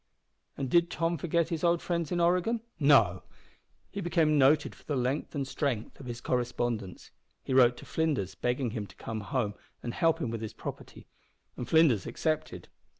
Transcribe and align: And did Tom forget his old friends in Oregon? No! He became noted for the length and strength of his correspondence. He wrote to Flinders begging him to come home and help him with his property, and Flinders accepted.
And 0.57 0.67
did 0.67 0.89
Tom 0.89 1.19
forget 1.19 1.49
his 1.49 1.63
old 1.63 1.79
friends 1.79 2.11
in 2.11 2.19
Oregon? 2.19 2.61
No! 2.79 3.21
He 3.91 4.01
became 4.01 4.35
noted 4.39 4.73
for 4.73 4.83
the 4.83 4.95
length 4.95 5.35
and 5.35 5.47
strength 5.47 5.99
of 5.99 6.07
his 6.07 6.21
correspondence. 6.21 7.11
He 7.43 7.53
wrote 7.53 7.77
to 7.77 7.85
Flinders 7.85 8.33
begging 8.33 8.71
him 8.71 8.87
to 8.87 8.95
come 8.95 9.21
home 9.21 9.53
and 9.83 9.93
help 9.93 10.17
him 10.17 10.31
with 10.31 10.41
his 10.41 10.53
property, 10.53 11.05
and 11.55 11.69
Flinders 11.69 12.07
accepted. 12.07 12.67